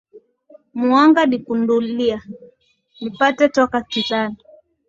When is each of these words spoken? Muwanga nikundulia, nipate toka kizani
Muwanga 0.79 1.21
nikundulia, 1.25 2.19
nipate 3.01 3.49
toka 3.49 3.81
kizani 3.81 4.37